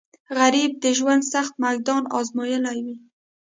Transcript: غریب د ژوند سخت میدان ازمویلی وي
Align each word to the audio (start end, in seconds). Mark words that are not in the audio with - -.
غریب 0.37 0.71
د 0.83 0.85
ژوند 0.97 1.23
سخت 1.33 1.53
میدان 1.65 2.03
ازمویلی 2.17 2.79
وي 2.85 2.97